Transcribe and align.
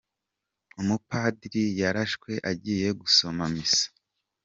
Umupadiri 0.81 1.63
yarashwe 1.81 2.31
agiye 2.51 2.87
gusoma 3.01 3.43
misa 3.53 3.87